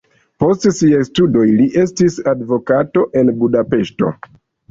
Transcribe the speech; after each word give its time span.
Post 0.43 0.63
siaj 0.77 1.01
studoj 1.09 1.43
li 1.59 1.67
estis 1.83 2.17
advokato 2.33 3.05
en 3.21 3.31
Budapeŝto. 3.43 4.11